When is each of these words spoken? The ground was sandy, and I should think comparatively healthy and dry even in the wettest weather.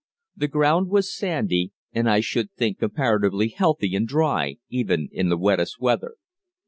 The 0.35 0.47
ground 0.47 0.89
was 0.89 1.15
sandy, 1.15 1.73
and 1.93 2.09
I 2.09 2.21
should 2.21 2.51
think 2.53 2.79
comparatively 2.79 3.49
healthy 3.49 3.95
and 3.95 4.07
dry 4.07 4.55
even 4.67 5.09
in 5.11 5.29
the 5.29 5.37
wettest 5.37 5.79
weather. 5.79 6.15